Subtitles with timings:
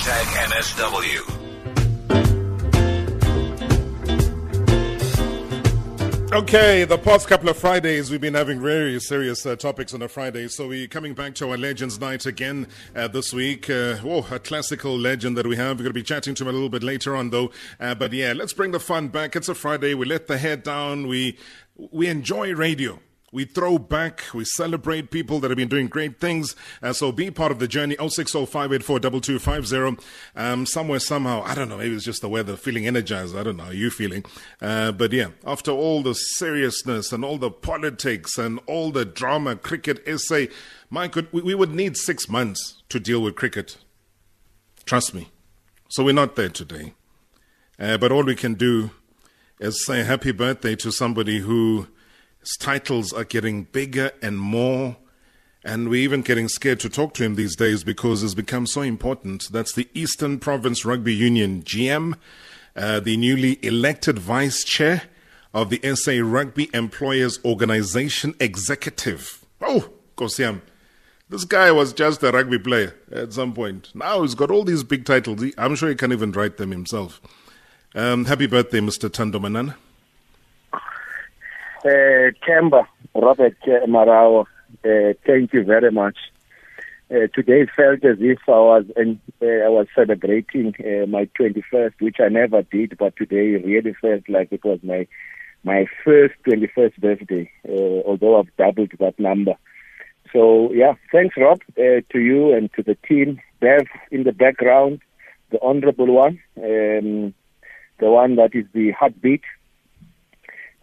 [0.00, 1.40] Hashtag.
[6.32, 10.08] Okay, the past couple of Fridays we've been having very serious uh, topics on a
[10.08, 12.66] Friday, so we're coming back to our Legends Night again
[12.96, 13.68] uh, this week.
[13.68, 15.78] Uh, oh, a classical legend that we have.
[15.78, 17.50] We're going to be chatting to him a little bit later on, though.
[17.78, 19.36] Uh, but yeah, let's bring the fun back.
[19.36, 19.94] It's a Friday.
[19.94, 21.08] We let the head down.
[21.08, 21.36] We
[21.76, 23.00] we enjoy radio.
[23.32, 26.56] We throw back, we celebrate people that have been doing great things.
[26.82, 27.94] Uh, so be part of the journey.
[27.96, 30.02] 0605842250.
[30.34, 33.36] Um, somewhere, somehow, I don't know, maybe it's just the weather, feeling energized.
[33.36, 34.24] I don't know how you feeling.
[34.60, 39.54] Uh, but yeah, after all the seriousness and all the politics and all the drama,
[39.54, 40.46] Cricket SA,
[40.90, 43.76] my good, we, we would need six months to deal with cricket.
[44.86, 45.30] Trust me.
[45.88, 46.94] So we're not there today.
[47.78, 48.90] Uh, but all we can do
[49.60, 51.86] is say happy birthday to somebody who
[52.40, 54.96] his titles are getting bigger and more.
[55.62, 58.80] And we're even getting scared to talk to him these days because it's become so
[58.80, 59.48] important.
[59.52, 62.14] That's the Eastern Province Rugby Union GM,
[62.74, 65.02] uh, the newly elected vice chair
[65.52, 69.44] of the SA Rugby Employers Organization executive.
[69.60, 70.62] Oh, Kosiam.
[71.28, 73.94] This guy was just a rugby player at some point.
[73.94, 75.44] Now he's got all these big titles.
[75.56, 77.20] I'm sure he can even write them himself.
[77.94, 79.08] Um, happy birthday, Mr.
[79.08, 79.76] Thando Manana.
[81.84, 84.46] Kemba, Robert uh, Marawa,
[84.84, 86.16] uh, thank you very much.
[87.10, 89.02] Uh, today felt as if I was uh,
[89.44, 94.52] I was celebrating uh, my 21st, which I never did, but today really felt like
[94.52, 95.06] it was my
[95.64, 99.54] my first 21st birthday, although I've doubled that number.
[100.32, 103.40] So yeah, thanks Rob to you and to the team.
[103.60, 105.00] Bev in the background,
[105.50, 107.34] the honourable one, um,
[107.98, 109.42] the one that is the heartbeat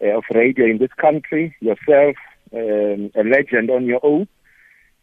[0.00, 2.16] of radio in this country, yourself,
[2.54, 4.28] um, a legend on your own.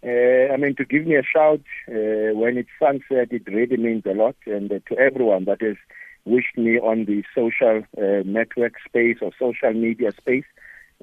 [0.04, 4.04] Uh, I mean, to give me a shout uh, when it's sunset, it really means
[4.06, 4.36] a lot.
[4.46, 5.78] And uh, to everyone that has
[6.26, 10.46] wished me on the social uh, network space or social media space,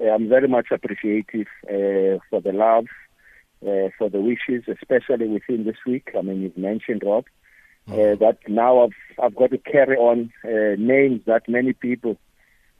[0.01, 2.85] uh, I'm very much appreciative uh, for the love,
[3.61, 6.11] uh, for the wishes, especially within this week.
[6.17, 7.25] I mean, you've mentioned Rob.
[7.85, 12.17] Uh, that now I've I've got to carry on uh, names that many people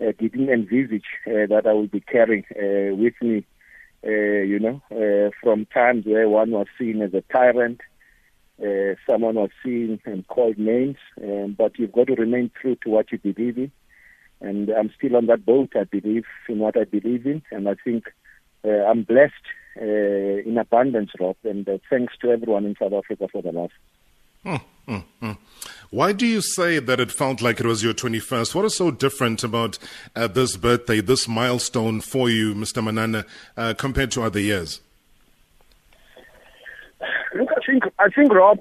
[0.04, 3.46] uh, didn't envisage uh, that I would be carrying uh, with me,
[4.06, 7.82] uh, you know, uh, from times where one was seen as a tyrant,
[8.62, 12.90] uh, someone was seen and called names, um, but you've got to remain true to
[12.90, 13.72] what you believe in.
[14.42, 15.72] And I'm still on that boat.
[15.76, 18.06] I believe in what I believe in, and I think
[18.66, 19.34] I'm blessed
[19.78, 21.38] in abundance, Rob.
[21.46, 23.72] And thanks to everyone in South Africa for the love.
[24.44, 25.32] Hmm, hmm, hmm.
[25.94, 28.56] Why do you say that it felt like it was your 21st?
[28.56, 29.78] What is so different about
[30.16, 32.84] uh, this birthday, this milestone for you, Mr.
[32.84, 34.82] Manana, uh, compared to other years?
[37.36, 38.58] Look, I think, I think, Rob,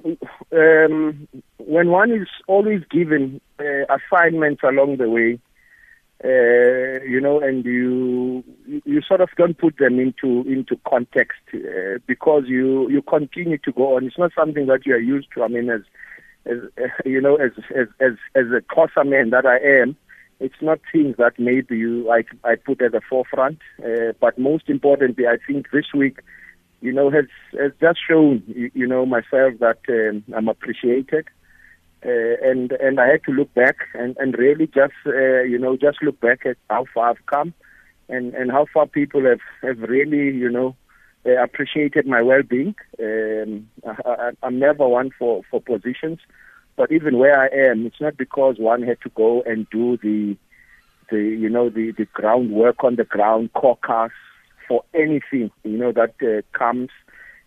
[0.51, 1.27] um,
[1.57, 5.39] when one is always given uh, assignments along the way,
[6.23, 8.43] uh, you know, and you
[8.85, 13.71] you sort of don't put them into into context uh, because you you continue to
[13.71, 14.05] go on.
[14.05, 15.43] It's not something that you are used to.
[15.43, 15.81] I mean, as
[16.45, 16.57] as
[17.05, 19.95] you know, as as as as a Xhosa man that I am,
[20.39, 23.59] it's not things that maybe you I I put at the forefront.
[23.83, 26.19] Uh, but most importantly, I think this week,
[26.81, 27.25] you know, has
[27.59, 31.27] has just shown you, you know myself that um, I'm appreciated.
[32.05, 35.77] Uh, and and I had to look back and, and really just uh, you know
[35.77, 37.53] just look back at how far I've come,
[38.09, 40.75] and, and how far people have, have really you know
[41.25, 42.75] uh, appreciated my well-being.
[42.99, 46.19] Um, I, am never one for, for positions,
[46.75, 50.35] but even where I am, it's not because one had to go and do the,
[51.09, 54.11] the you know, the, the groundwork on the ground, caucus
[54.67, 56.89] for anything, you know, that uh, comes.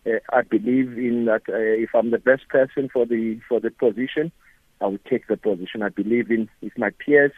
[0.06, 3.70] Uh, I believe in that uh, if I'm the best person for the for the
[3.70, 4.30] position,
[4.80, 5.82] I will take the position.
[5.82, 7.32] I believe in if my peers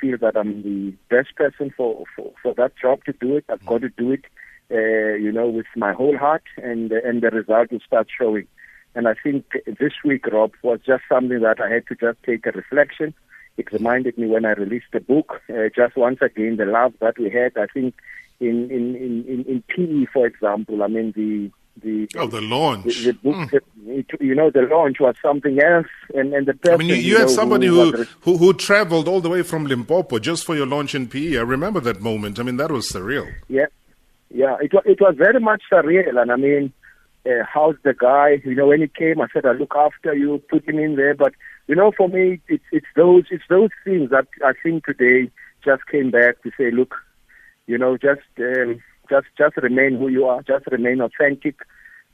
[0.00, 3.64] feel that I'm the best person for, for, for that job to do it, I've
[3.64, 4.24] got to do it
[4.72, 8.46] uh, you know, with my whole heart, and and the result will start showing.
[8.94, 12.46] And I think this week, Rob, was just something that I had to just take
[12.46, 13.14] a reflection.
[13.56, 17.18] It reminded me when I released the book, uh, just once again, the love that
[17.18, 17.56] we had.
[17.56, 17.94] I think
[18.40, 21.50] in in in in, PE, for example, I mean the
[21.82, 22.84] the oh the launch.
[22.84, 23.60] The, the book, mm.
[23.86, 26.74] it, you know, the launch was something else, and and the person.
[26.74, 29.30] I mean, you, you, you had know, somebody who who, who who traveled all the
[29.30, 31.36] way from Limpopo just for your launch in PE.
[31.36, 32.38] I remember that moment.
[32.40, 33.32] I mean, that was surreal.
[33.48, 33.66] Yeah,
[34.34, 36.72] yeah, it was it was very much surreal, and I mean,
[37.26, 38.40] uh, how's the guy?
[38.44, 41.14] You know, when he came, I said, I look after you, put him in there.
[41.14, 41.34] But
[41.66, 45.30] you know, for me, it's it's those it's those things that I think today
[45.64, 46.94] just came back to say, look,
[47.66, 48.80] you know, just um,
[49.10, 51.56] just just remain who you are, just remain authentic.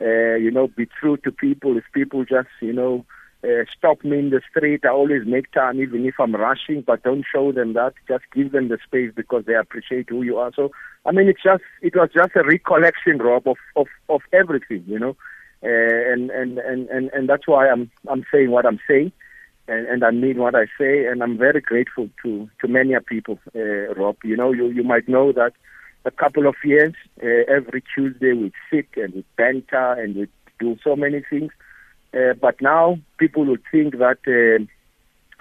[0.00, 1.76] Uh, you know, be true to people.
[1.76, 3.04] If people just you know
[3.44, 4.84] uh, stop me in the street.
[4.84, 7.94] I always make time, even if I'm rushing, but don't show them that.
[8.08, 10.52] Just give them the space because they appreciate who you are.
[10.54, 10.72] So,
[11.06, 14.98] I mean, it's just it was just a recollection, Rob, of of, of everything, you
[14.98, 15.16] know,
[15.62, 19.12] uh, and, and and and and that's why I'm I'm saying what I'm saying,
[19.68, 23.38] and, and I mean what I say, and I'm very grateful to to many people,
[23.54, 24.16] uh, Rob.
[24.24, 25.52] You know, you you might know that
[26.04, 30.76] a couple of years, uh, every Tuesday we sit and we banter and we do
[30.82, 31.52] so many things
[32.14, 34.64] uh, but now people would think that uh,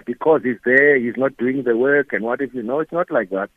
[0.04, 2.80] because he's there, he's not doing the work, and what if you know?
[2.80, 3.50] It's not like that.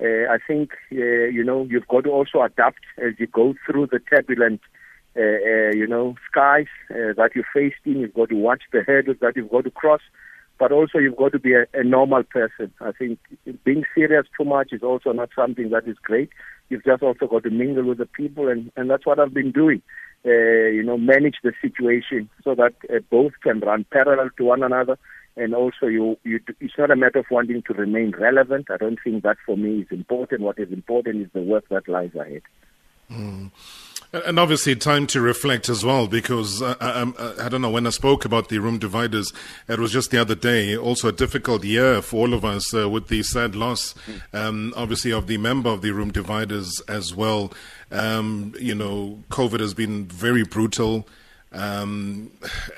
[0.00, 3.88] Uh, I think uh, you know you've got to also adapt as you go through
[3.90, 4.60] the turbulent,
[5.16, 8.00] uh, uh, you know, skies that you're faced in.
[8.00, 10.02] You've got to watch the hurdles that you've got to cross,
[10.58, 12.72] but also you've got to be a, a normal person.
[12.80, 13.18] I think
[13.64, 16.30] being serious too much is also not something that is great.
[16.68, 19.52] You've just also got to mingle with the people, and and that's what I've been
[19.52, 19.80] doing
[20.26, 24.62] uh, you know, manage the situation so that uh, both can run parallel to one
[24.62, 24.98] another.
[25.36, 28.70] And also, you, you, it's not a matter of wanting to remain relevant.
[28.70, 30.40] I don't think that for me is important.
[30.40, 32.42] What is important is the work that lies ahead.
[33.10, 33.50] Mm.
[34.10, 37.70] And obviously, time to reflect as well, because uh, I, um, uh, I, don't know,
[37.70, 39.34] when I spoke about the room dividers,
[39.68, 42.88] it was just the other day, also a difficult year for all of us uh,
[42.88, 43.94] with the sad loss,
[44.32, 47.52] um, obviously, of the member of the room dividers as well.
[47.92, 51.06] Um, you know, COVID has been very brutal.
[51.52, 52.30] Um,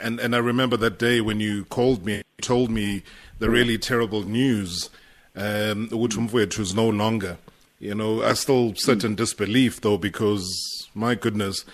[0.02, 3.04] and, and I remember that day when you called me, told me
[3.38, 4.90] the really terrible news,
[5.36, 7.38] um, which was no longer.
[7.80, 11.64] You know, I still sit in disbelief though, because my goodness.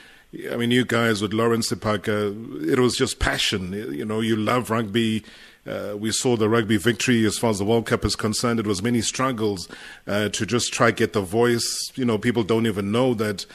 [0.50, 3.73] I mean, you guys with Lawrence Sephaka, it was just passion.
[3.73, 5.25] You know, you love rugby.
[5.67, 8.61] Uh, we saw the rugby victory as far as the World Cup is concerned.
[8.61, 9.69] It was many struggles
[10.06, 11.91] uh, to just try get the voice.
[11.97, 13.47] You know, people don't even know that.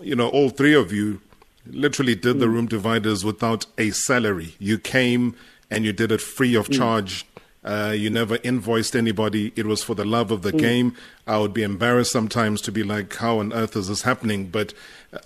[0.00, 1.20] You know, all three of you
[1.66, 2.52] literally did the mm.
[2.52, 4.54] room dividers without a salary.
[4.58, 5.34] You came
[5.70, 6.76] and you did it free of mm.
[6.78, 7.26] charge
[7.68, 9.52] uh, you never invoiced anybody.
[9.54, 10.58] It was for the love of the mm.
[10.58, 10.96] game.
[11.26, 14.46] I would be embarrassed sometimes to be like, how on earth is this happening?
[14.46, 14.72] But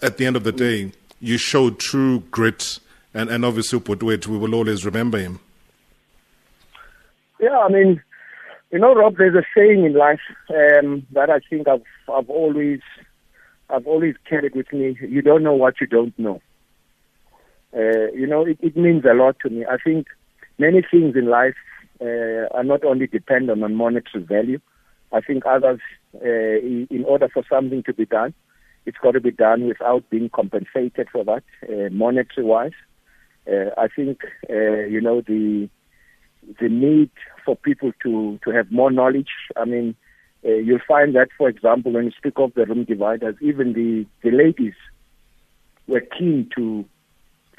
[0.03, 0.91] at the end of the day,
[1.21, 2.81] you showed true grit.
[3.15, 5.39] And, and obviously, Uputwet, we will always remember him.
[7.39, 8.03] Yeah, I mean,
[8.73, 12.81] you know, Rob, there's a saying in life um, that I think I've, I've always,
[13.71, 14.99] I've always carried with me.
[15.01, 16.43] You don't know what you don't know.
[17.73, 19.65] Uh, you know, it, it means a lot to me.
[19.65, 20.09] I think
[20.59, 21.55] many things in life
[22.03, 24.61] uh, are not only dependent on monetary value.
[25.13, 25.81] I think others,
[26.15, 26.59] uh,
[26.97, 28.35] in order for something to be done,
[28.87, 32.73] it's got to be done without being compensated for that, uh, monetary wise.
[33.47, 34.21] Uh, I think,
[34.51, 35.69] uh, you know, the
[36.61, 37.11] the need
[37.45, 39.31] for people to, to have more knowledge.
[39.57, 39.95] I mean,
[40.45, 44.07] uh, you'll find that, for example, when you speak of the room dividers, even the,
[44.25, 44.75] the ladies
[45.87, 46.85] were keen to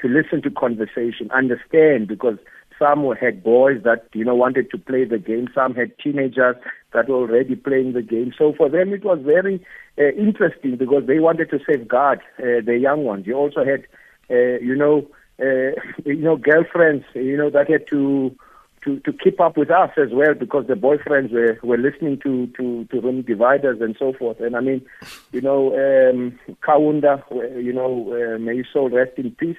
[0.00, 2.36] to listen to conversation, understand, because
[2.78, 5.48] some had boys that, you know, wanted to play the game.
[5.54, 6.56] Some had teenagers
[6.92, 8.32] that were already playing the game.
[8.36, 9.64] So for them, it was very
[9.98, 13.26] uh, interesting because they wanted to safeguard uh, the young ones.
[13.26, 13.86] You also had,
[14.30, 15.06] uh, you know,
[15.40, 18.36] uh, you know, girlfriends, you know, that had to
[18.84, 22.46] to, to keep up with us as well because the boyfriends were, were listening to,
[22.48, 24.40] to, to room dividers and so forth.
[24.40, 24.84] And I mean,
[25.32, 27.22] you know, um, Kaunda,
[27.62, 29.56] you know, uh, may his soul rest in peace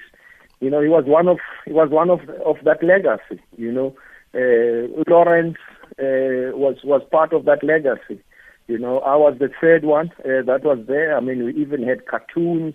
[0.60, 3.42] you know, he was one of he was one of of that legacy.
[3.56, 3.96] You know,
[4.34, 5.58] uh, Lawrence
[5.98, 8.22] uh, was was part of that legacy.
[8.66, 11.16] You know, I was the third one uh, that was there.
[11.16, 12.74] I mean, we even had cartoons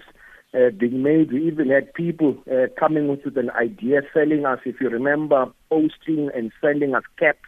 [0.54, 1.32] uh, being made.
[1.32, 6.30] We even had people uh, coming with an idea, selling us, if you remember, posting
[6.34, 7.40] and sending us caps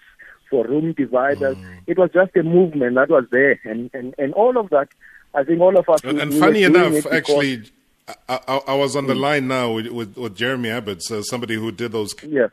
[0.49, 1.57] for room dividers.
[1.57, 1.79] Mm.
[1.87, 4.89] It was just a movement that was there, and and and all of that.
[5.35, 6.03] I think all of us.
[6.03, 7.63] And, and funny enough, actually
[8.07, 9.19] I, I, I, was on the mm.
[9.19, 12.13] line now with, with, with Jeremy Abbots, uh, somebody who did those.
[12.23, 12.47] Yeah.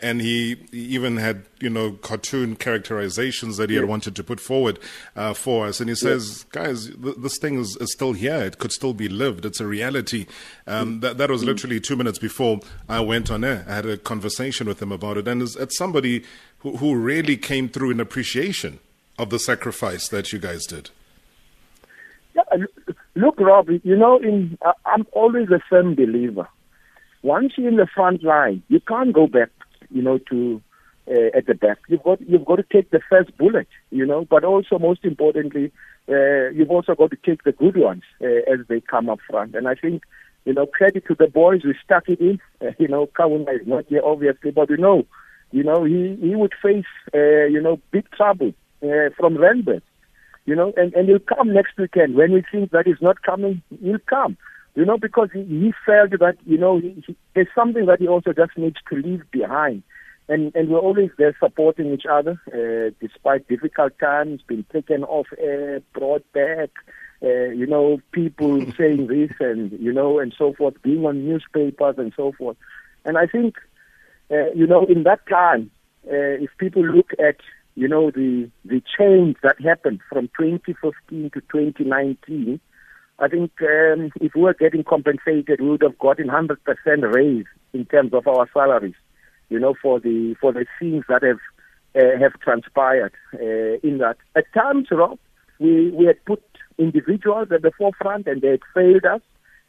[0.00, 3.82] And he even had, you know, cartoon characterizations that he yeah.
[3.82, 4.78] had wanted to put forward
[5.16, 5.80] uh, for us.
[5.80, 6.62] And he says, yeah.
[6.62, 8.36] guys, th- this thing is, is, still here.
[8.36, 9.44] It could still be lived.
[9.44, 10.26] It's a reality.
[10.68, 11.00] Um, mm.
[11.00, 11.46] that, that was mm.
[11.46, 13.64] literally two minutes before I went on air.
[13.68, 15.26] I had a conversation with him about it.
[15.26, 16.24] And it's, it's somebody
[16.60, 18.78] who, who really came through in appreciation
[19.18, 20.90] of the sacrifice that you guys did.
[22.34, 22.42] Yeah,
[23.18, 26.48] Look, Rob, you know, in uh, I'm always a firm believer.
[27.22, 29.50] Once you're in the front line, you can't go back,
[29.90, 30.62] you know, to
[31.10, 31.78] uh, at the back.
[31.88, 34.24] You've got you've got to take the first bullet, you know.
[34.24, 35.72] But also, most importantly,
[36.08, 39.56] uh, you've also got to take the good ones uh, as they come up front.
[39.56, 40.04] And I think,
[40.44, 42.38] you know, credit to the boys who stuck it in.
[42.60, 45.06] Uh, you know, Kaunda is not here, obviously, but you know,
[45.50, 48.52] you know, he he would face, uh, you know, big trouble
[48.84, 49.82] uh, from Randburg
[50.48, 52.14] you know, and, and he'll come next weekend.
[52.14, 54.38] When we think that he's not coming, he'll come.
[54.74, 58.08] You know, because he, he felt that, you know, he, he, there's something that he
[58.08, 59.82] also just needs to leave behind.
[60.26, 65.26] And, and we're always there supporting each other, uh, despite difficult times, being taken off
[65.36, 66.70] air, brought back,
[67.22, 71.96] uh, you know, people saying this and, you know, and so forth, being on newspapers
[71.98, 72.56] and so forth.
[73.04, 73.56] And I think,
[74.30, 75.70] uh, you know, in that time,
[76.06, 77.36] uh, if people look at,
[77.78, 82.58] you know, the, the change that happened from 2015 to 2019,
[83.20, 86.56] I think um, if we were getting compensated, we would have gotten 100%
[87.14, 88.96] raise in terms of our salaries,
[89.48, 91.38] you know, for the for the things that have
[91.94, 94.16] uh, have transpired uh, in that.
[94.34, 95.20] At times, Rob,
[95.60, 96.42] we we had put
[96.78, 99.22] individuals at the forefront and they had failed us,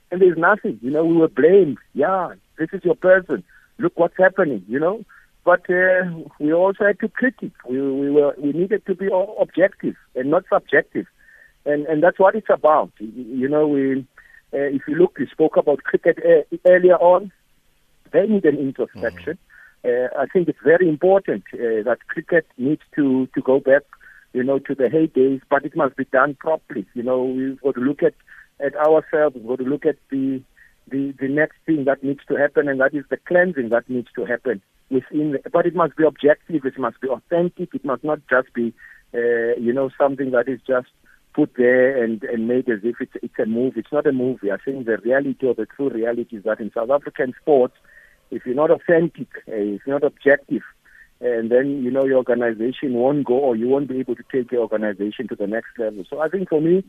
[0.09, 1.77] and there's nothing, you know, we were blamed.
[1.93, 3.43] Yeah, this is your person.
[3.77, 5.05] Look what's happening, you know.
[5.45, 6.03] But uh,
[6.39, 7.55] we also had to critique.
[7.67, 11.07] We we were we needed to be objective and not subjective
[11.65, 12.91] and and that's what it's about.
[12.99, 14.05] You know, we
[14.53, 17.31] uh, if you look, we spoke about cricket uh, earlier on.
[18.11, 19.37] They need an introspection.
[19.85, 20.17] Mm-hmm.
[20.17, 23.83] Uh, I think it's very important uh, that cricket needs to to go back,
[24.33, 26.85] you know, to the heydays, but it must be done properly.
[26.93, 28.15] You know, we've got to look at
[28.59, 29.35] at ourselves.
[29.35, 30.41] We've got to look at the
[30.87, 34.09] the the next thing that needs to happen, and that is the cleansing that needs
[34.15, 35.31] to happen within.
[35.31, 36.65] The, but it must be objective.
[36.65, 37.73] It must be authentic.
[37.73, 38.73] It must not just be,
[39.13, 40.87] uh, you know, something that is just
[41.33, 43.81] put there and, and made as if it's, it's a movie.
[43.81, 44.51] It's not a movie.
[44.51, 47.75] I think the reality or the true reality is that in South African sports,
[48.31, 50.63] if you're not authentic, uh, if you're not objective,
[51.21, 54.51] and then you know your organization won't go or you won't be able to take
[54.51, 56.05] your organization to the next level.
[56.09, 56.83] So I think for me,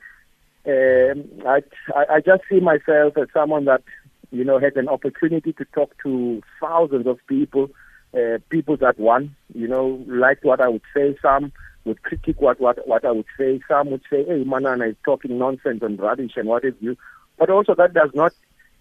[0.67, 1.63] um, I,
[1.97, 3.83] I just see myself as someone that
[4.31, 7.71] you know had an opportunity to talk to thousands of people,
[8.15, 11.17] uh, people that want, you know, like what I would say.
[11.23, 11.53] Some
[11.85, 13.61] would critique what, what, what I would say.
[13.69, 16.97] Some would say, hey, Manana is talking nonsense and rubbish and what have you.
[17.39, 18.33] But also that does not,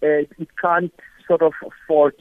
[0.02, 0.92] uh, it can't
[1.26, 1.52] sort of
[1.86, 2.14] fault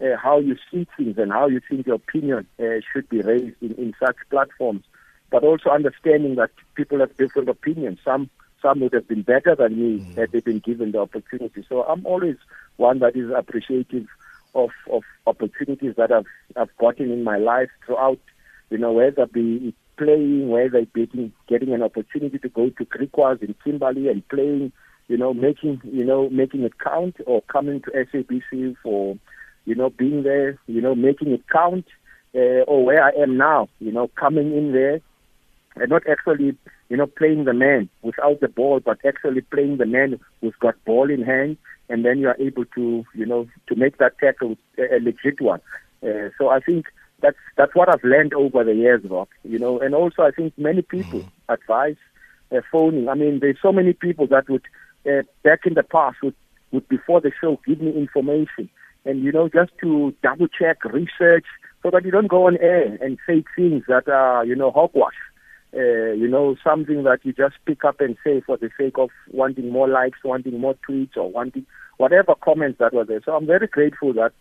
[0.00, 3.56] uh, how you see things and how you think your opinion uh, should be raised
[3.60, 4.84] in, in such platforms.
[5.30, 7.98] But also understanding that people have different opinions.
[8.04, 8.30] Some
[8.62, 10.16] some would have been better than me mm.
[10.16, 11.64] had they been given the opportunity.
[11.68, 12.36] So I'm always
[12.76, 14.06] one that is appreciative
[14.58, 18.18] of, of opportunities that I've I've gotten in my life throughout,
[18.70, 22.84] you know, whether I be playing, where they be getting, an opportunity to go to
[22.84, 24.72] Griquas in Kimberley and playing,
[25.08, 29.16] you know, making, you know, making it count or coming to SABC for,
[29.64, 31.86] you know, being there, you know, making it count,
[32.34, 35.00] uh, or where I am now, you know, coming in there
[35.80, 36.56] and not actually,
[36.88, 40.82] you know, playing the man without the ball, but actually playing the man who's got
[40.84, 41.56] ball in hand,
[41.88, 45.60] and then you are able to, you know, to make that tackle a legit one.
[46.02, 46.86] Uh, so I think
[47.20, 49.28] that's that's what I've learned over the years, Rob.
[49.44, 51.52] You know, and also I think many people mm-hmm.
[51.52, 51.96] advise
[52.52, 53.08] uh, phoning.
[53.08, 54.64] I mean, there's so many people that would
[55.06, 56.34] uh, back in the past would
[56.70, 58.68] would before the show give me information,
[59.04, 61.46] and you know, just to double check, research,
[61.82, 65.14] so that you don't go on air and say things that are you know hogwash.
[65.74, 69.10] Uh, you know, something that you just pick up and say for the sake of
[69.30, 71.66] wanting more likes, wanting more tweets, or wanting
[71.98, 73.20] whatever comments that were there.
[73.24, 74.32] So I'm very grateful that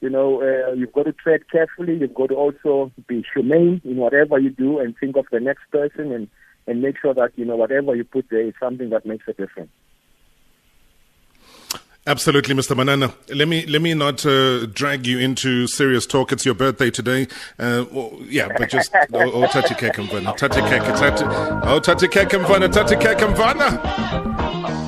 [0.00, 1.96] you know, uh, you've got to tread carefully.
[1.98, 5.62] You've got to also be humane in whatever you do and think of the next
[5.70, 6.28] person and,
[6.66, 9.32] and make sure that, you know, whatever you put there is something that makes a
[9.32, 9.70] difference.
[12.08, 12.76] Absolutely, Mr.
[12.76, 13.12] Manana.
[13.34, 16.30] Let me let me not uh, drag you into serious talk.
[16.30, 17.26] It's your birthday today.
[17.58, 20.82] Uh, well, yeah, but just oh, oh tati kekamvana, tati kek,
[21.66, 23.82] oh tati kekamvana, tati kekamvana.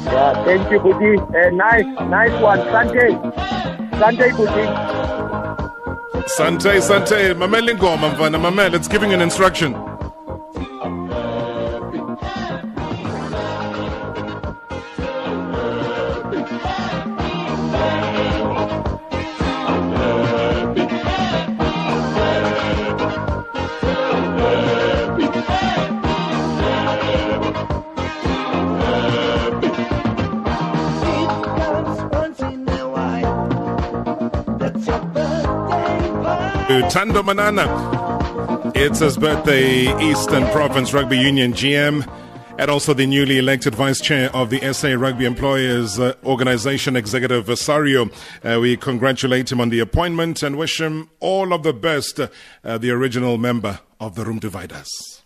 [0.06, 1.18] Yeah, thank you, Budi.
[1.18, 3.10] Uh, nice, nice one, Sunday.
[3.98, 6.28] Sunday, Budi.
[6.28, 9.74] Sante, Sante, mamele ngoma mfana, mamele, it's giving an instruction.
[36.68, 38.72] Thando Manana.
[38.74, 42.06] It's his birthday, Eastern Province Rugby Union GM,
[42.58, 47.46] and also the newly elected vice chair of the SA Rugby Employers uh, Organization, Executive
[47.46, 48.12] Vasario.
[48.44, 52.76] Uh, we congratulate him on the appointment and wish him all of the best, uh,
[52.76, 55.17] the original member of the Room Dividers.